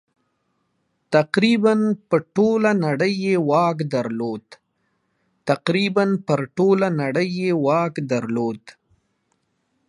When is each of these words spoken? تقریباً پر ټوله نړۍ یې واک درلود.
تقریباً 1.15 1.73
پر 2.09 2.19
ټوله 6.65 6.91
نړۍ 7.03 7.33
یې 7.39 7.53
واک 7.67 7.99
درلود. 8.11 8.61